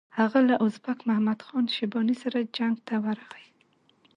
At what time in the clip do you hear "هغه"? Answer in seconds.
0.19-0.39